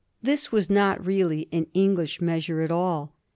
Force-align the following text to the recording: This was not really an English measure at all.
This 0.19 0.51
was 0.51 0.67
not 0.67 1.05
really 1.05 1.47
an 1.51 1.67
English 1.75 2.21
measure 2.21 2.61
at 2.61 2.71
all. 2.71 3.13